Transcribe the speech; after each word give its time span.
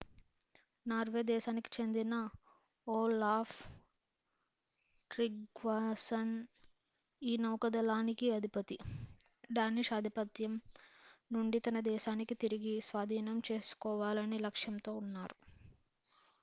Norway 0.85 1.21
దేశానికి 1.23 1.69
చెందిన 1.73 2.13
Olaf 2.87 3.57
Tryggvason 5.11 6.33
ఈ 7.21 7.37
నౌకాదళానికి 7.37 8.29
అధిపతి 8.31 8.77
డానిష్ 9.51 9.93
ఆధిపత్యం 9.93 10.55
నుండి 11.31 11.59
తన 11.59 11.79
దేశాన్ని 11.87 12.27
తిరిగి 12.37 12.75
స్వాధీనం 12.81 13.39
చేసుకోవాలనే 13.51 14.39
లక్ష్యంతో 14.39 14.93
ఉన్నారు 14.95 15.37